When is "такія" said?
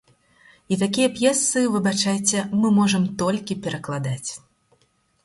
0.83-1.09